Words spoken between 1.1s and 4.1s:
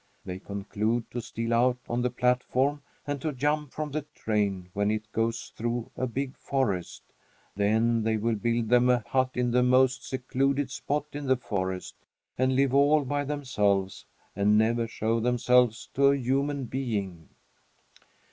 to steal out on the platform and to jump from the